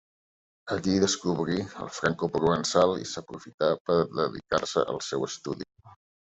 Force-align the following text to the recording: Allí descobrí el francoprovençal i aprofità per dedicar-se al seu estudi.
Allí 0.75 0.95
descobrí 1.03 1.57
el 1.83 1.91
francoprovençal 1.97 2.95
i 3.03 3.05
aprofità 3.23 3.71
per 3.91 3.99
dedicar-se 4.23 4.87
al 4.95 5.05
seu 5.11 5.29
estudi. 5.31 5.71